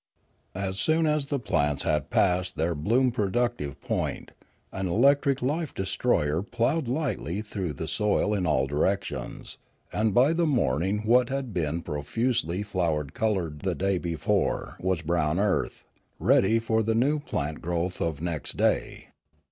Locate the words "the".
1.27-1.37, 7.73-7.87, 10.33-10.43, 13.59-13.75, 16.81-16.95